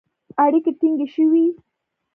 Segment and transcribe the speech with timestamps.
[0.43, 1.45] اړیکې ټینګې شوې